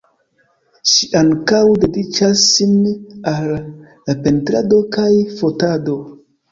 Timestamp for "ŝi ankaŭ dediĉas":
0.91-2.47